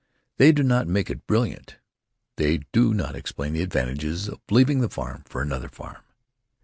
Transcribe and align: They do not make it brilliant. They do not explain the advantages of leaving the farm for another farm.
They 0.37 0.51
do 0.51 0.63
not 0.63 0.87
make 0.87 1.11
it 1.11 1.27
brilliant. 1.27 1.77
They 2.37 2.61
do 2.71 2.91
not 2.91 3.15
explain 3.15 3.53
the 3.53 3.61
advantages 3.61 4.27
of 4.29 4.39
leaving 4.49 4.81
the 4.81 4.89
farm 4.89 5.21
for 5.27 5.43
another 5.43 5.69
farm. 5.69 6.01